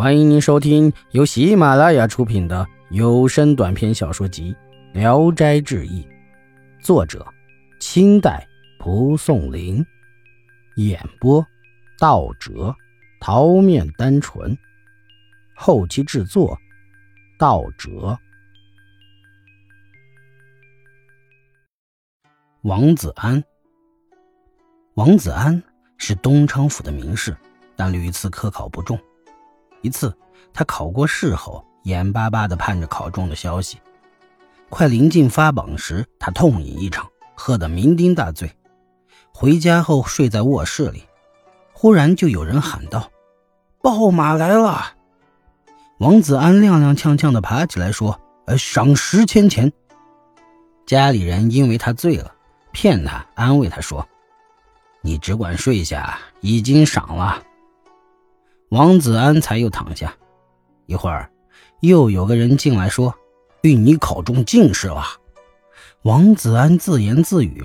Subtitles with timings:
[0.00, 4.56] 欢迎您收听由喜马拉雅出品的有声短篇小说集
[4.98, 6.02] 《聊斋志异》，
[6.82, 7.22] 作者：
[7.80, 8.48] 清代
[8.78, 9.84] 蒲松龄，
[10.76, 11.46] 演播：
[11.98, 12.74] 道哲、
[13.20, 14.56] 桃面单纯，
[15.54, 16.58] 后期制作：
[17.38, 18.18] 道哲。
[22.62, 23.44] 王子安，
[24.94, 25.62] 王子安
[25.98, 27.36] 是东昌府的名士，
[27.76, 28.98] 但屡次科考不中。
[29.82, 30.16] 一次，
[30.52, 33.78] 他考过试后，眼巴巴地盼着考中的消息。
[34.68, 38.50] 快临近发榜时，他痛饮一场，喝得酩酊大醉。
[39.32, 41.04] 回家后睡在卧室里，
[41.72, 43.10] 忽然就有人喊道
[43.82, 44.92] ：“报马来了！”
[45.98, 49.72] 王子安踉踉跄跄地爬起来说：“呃，赏十千钱。”
[50.86, 52.32] 家里人因为他醉了，
[52.72, 54.06] 骗他，安慰他说
[55.02, 57.42] ：“你只管睡下，已经赏了。”
[58.70, 60.14] 王子安才又躺下，
[60.86, 61.28] 一会儿，
[61.80, 63.12] 又有个人进来说
[63.62, 65.04] ：“玉你考中进士了。”
[66.02, 67.64] 王子安自言自语：“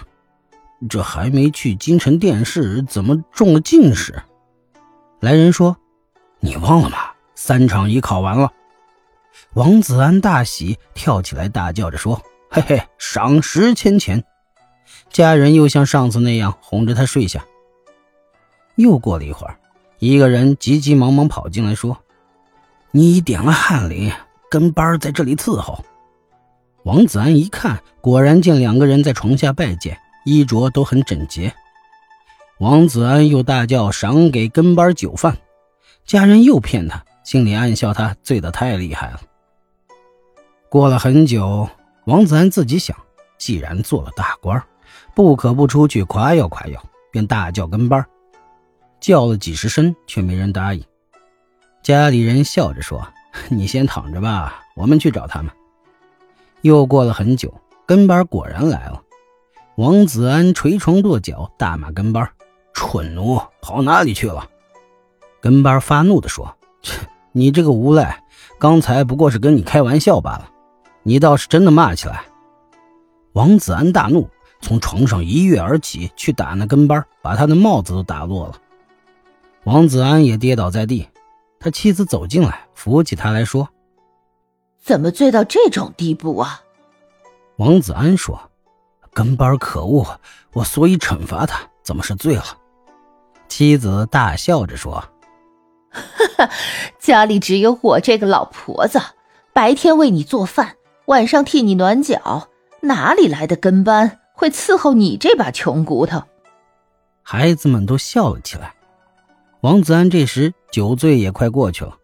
[0.90, 4.24] 这还没去京城殿试，怎么中了进士？”
[5.22, 5.78] 来人说
[6.42, 6.98] ：“你忘了吗？
[7.36, 8.52] 三场已考完了。”
[9.54, 14.24] 王子安大喜，跳起来大叫着说：“嘿嘿，赏十千钱！”
[15.12, 17.46] 家人又像上次那样哄着他睡下。
[18.76, 19.60] 又过了一会儿。
[20.06, 21.98] 一个人急急忙忙跑进来，说
[22.94, 24.12] ：“你点了翰林，
[24.52, 25.84] 跟班在这里伺候。”
[26.86, 31.52] 王子安一看，果然见两个人在床下拜见，衣着都很整洁。
[32.60, 35.36] 王子安又大叫赏给跟班酒饭，
[36.06, 39.20] 家人又骗他，心里暗笑他醉得太厉害了。
[40.70, 41.68] 过了很久，
[42.06, 42.96] 王子安自己想，
[43.40, 44.64] 既然做了大官，
[45.16, 46.80] 不可不出去夸耀夸耀，
[47.12, 48.06] 便大叫跟班。
[49.00, 50.84] 叫了几十声，却没人答应。
[51.84, 53.08] 家里人笑着说
[53.50, 55.52] ：“你先躺着吧，我们去找他们。”
[56.62, 57.54] 又过了很久，
[57.86, 59.02] 跟班果然来了。
[59.76, 62.28] 王子安捶床跺脚，大骂跟班
[62.74, 64.50] ：“蠢奴，跑哪里去了？”
[65.42, 66.98] 跟班发怒地说：“切，
[67.34, 68.24] 你这个无赖，
[68.58, 70.50] 刚才不过是跟你开玩笑罢了，
[71.04, 72.24] 你倒是真的骂起来。”
[73.34, 74.28] 王子安大怒，
[74.62, 78.56] 从床上一跃而起，去打那跟班，把他的帽子都打落了。
[79.66, 81.08] 王子安也跌倒在地，
[81.60, 83.68] 他妻子走进来，扶起他来说
[84.80, 86.62] ：“怎么醉到这种地步啊？”
[87.58, 88.40] 王子安说
[89.12, 90.20] ：“跟班可恶，
[90.54, 92.44] 我所以惩罚他，怎么是醉了？”
[93.50, 95.04] 妻子大笑着说
[95.90, 96.02] ：“哈
[96.38, 96.50] 哈，
[97.00, 99.02] 家里只有我这个老婆子，
[99.52, 100.76] 白天为你做饭，
[101.06, 102.50] 晚上替你暖脚，
[102.82, 106.22] 哪里来的跟班会伺候你这把穷骨头？”
[107.24, 108.76] 孩子们都笑了起来。
[109.66, 111.98] 王子安这时酒醉也快过去了，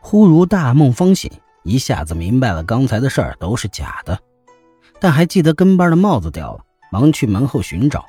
[0.00, 1.30] 忽如大梦方醒，
[1.62, 4.18] 一下子明白了刚才的事儿都是假的，
[4.98, 8.06] 但还记得跟班的帽子掉了，忙去门后寻找，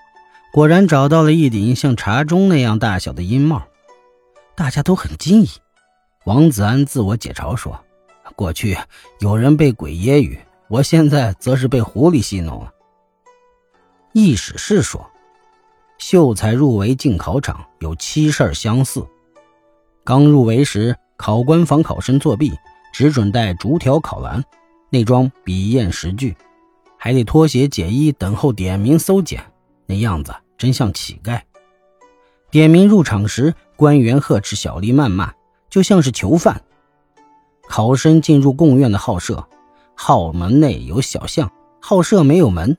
[0.54, 3.62] 果然找到了一顶像茶盅那样大小的阴帽，
[4.56, 5.50] 大家都很惊异。
[6.24, 7.78] 王子安自我解嘲说
[8.38, 8.78] ：“过去
[9.20, 10.40] 有人被鬼揶揄，
[10.70, 12.72] 我现在则是被狐狸戏弄了。”
[14.16, 15.09] 易史是说。
[16.00, 19.06] 秀才入围进考场有七事儿相似。
[20.04, 22.54] 刚入围时，考官防考生作弊，
[22.94, 24.44] 只准带竹条考篮，
[24.90, 26.36] 内装笔砚十具，
[26.98, 29.44] 还得脱鞋解衣，等候点名搜检。
[29.86, 31.42] 那样子真像乞丐。
[32.50, 35.34] 点名入场时，官员呵斥小吏谩骂，
[35.70, 36.62] 就像是囚犯。
[37.68, 39.46] 考生进入贡院的号舍，
[39.96, 42.76] 号门内有小巷，号舍没有门。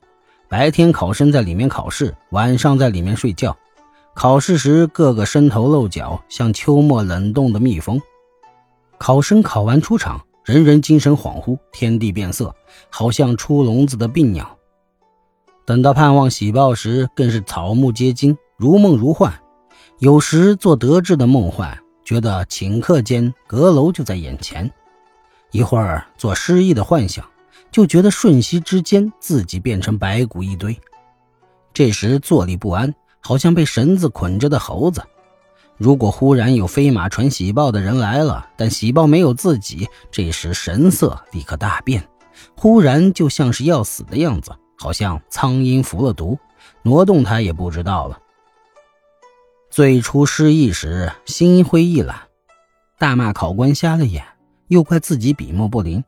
[0.51, 3.55] 白天考生在里面考试，晚上在里面睡觉。
[4.13, 8.01] 考试时个个伸头露脚，像秋末冷冻的蜜蜂。
[8.97, 12.53] 考生考完出场，人人精神恍惚，天地变色，
[12.89, 14.57] 好像出笼子的病鸟。
[15.63, 19.33] 等到盼望喜报时，更是草木皆惊，如梦如幻。
[19.99, 24.69] 有时做得志的梦幻，觉得顷刻间阁楼就在眼前；
[25.51, 27.23] 一会儿做失意的幻想。
[27.71, 30.77] 就觉得瞬息之间自己变成白骨一堆，
[31.73, 35.01] 这时坐立不安，好像被绳子捆着的猴子。
[35.77, 42.07] 如果忽然有飞马传喜报的人来了，但喜报没有自己，这时神色立刻大变，
[42.55, 46.37] 忽然就像是要死的样子，好像苍蝇服了毒，
[46.83, 48.19] 挪动他也不知道了。
[49.71, 52.19] 最初失忆时，心灰意懒，
[52.99, 54.23] 大骂考官瞎了眼，
[54.67, 56.03] 又怪自己笔墨不灵。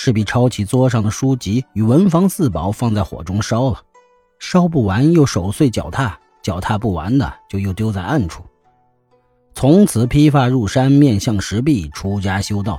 [0.00, 3.80] 势必抄起桌上的书籍与文房四宝放在火中烧了，
[4.38, 8.44] 烧不完又手碎脚踏，脚踏不完的就又丢在暗处。
[9.54, 12.78] 从此披发入山，面向石壁，出家修道。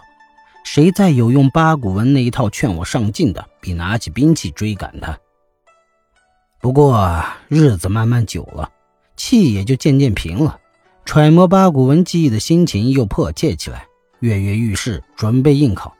[0.63, 5.19] 谁再有用八股文那一套劝我上进的，必拿起兵器追赶他。
[6.61, 8.71] 不过日子慢慢久了，
[9.17, 10.57] 气也就渐渐平了。
[11.03, 13.85] 揣摩八股文记忆的心情又迫切起来，
[14.21, 15.93] 跃跃欲试，准备应考。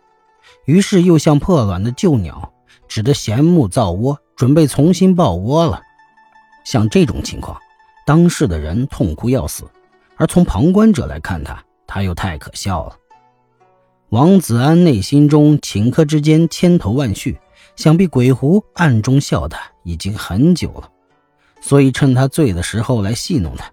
[0.69, 2.53] 于是又像破卵的旧鸟，
[2.87, 5.81] 只得衔木造窝，准备重新抱窝了。
[6.63, 7.59] 像这种情况，
[8.05, 9.63] 当事的人痛哭要死，
[10.15, 12.95] 而从旁观者来看他，他又太可笑了。
[14.09, 17.39] 王子安内心中顷刻之间千头万绪，
[17.75, 20.87] 想必鬼狐暗中笑他已经很久了，
[21.61, 23.65] 所以趁他醉的时候来戏弄他。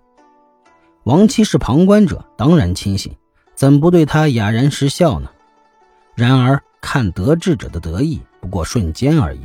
[1.05, 3.15] 王七是旁观者，当然清醒，
[3.55, 5.29] 怎不对他哑然失笑呢？
[6.17, 9.41] 然而看得志者的得意，不过瞬间而已。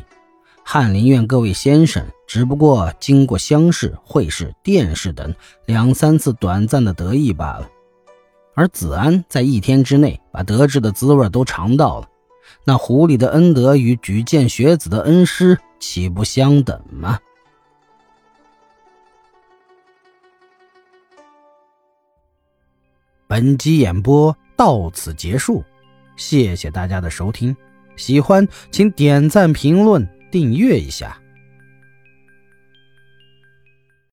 [0.64, 5.36] 翰林院各位先生，只不过经过乡试、会试、殿试等
[5.66, 7.70] 两三次短暂的得意罢了。
[8.54, 12.08] 而子安在一天之内把得志的滋味都尝到了，
[12.64, 17.20] 那狐狸的恩德与举荐学子的恩师岂不相等吗？
[23.28, 25.64] 本集演播到此结束，
[26.16, 27.56] 谢谢大家的收听，
[27.96, 31.21] 喜欢请点赞、评论、订阅一下。